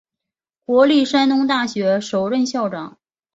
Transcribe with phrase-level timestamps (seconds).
[0.65, 2.97] 国立山东大学首任校长。